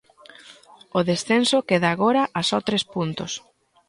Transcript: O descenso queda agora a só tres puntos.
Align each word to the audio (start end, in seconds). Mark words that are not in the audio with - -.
O 0.97 0.99
descenso 1.09 1.65
queda 1.69 1.89
agora 1.91 2.23
a 2.39 2.41
só 2.49 2.57
tres 2.67 2.83
puntos. 2.93 3.31